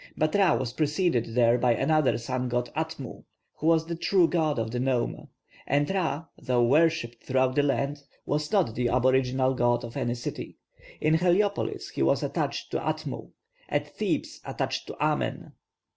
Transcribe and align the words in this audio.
But 0.17 0.33
Ra 0.33 0.55
was 0.57 0.73
preceded 0.73 1.35
there 1.35 1.59
by 1.59 1.75
another 1.75 2.17
sun 2.17 2.49
god 2.49 2.71
Atmu, 2.75 3.23
who 3.59 3.67
was 3.67 3.85
the 3.85 3.95
true 3.95 4.27
god 4.27 4.57
of 4.57 4.71
the 4.71 4.79
nome; 4.79 5.27
and 5.67 5.87
Ra, 5.91 6.25
though 6.41 6.63
worshipped 6.63 7.23
throughout 7.23 7.53
the 7.53 7.61
land, 7.61 8.01
was 8.25 8.51
not 8.51 8.73
the 8.73 8.87
aboriginal 8.89 9.53
god 9.53 9.83
of 9.85 9.95
any 9.95 10.15
city. 10.15 10.57
In 10.99 11.13
Heliopolis 11.19 11.89
he 11.89 12.01
was 12.01 12.23
attached 12.23 12.71
to 12.71 12.79
Atmu, 12.79 13.29
at 13.69 13.89
Thebes 13.95 14.41
attached 14.43 14.87
to 14.87 14.97
Amen. 14.99 15.51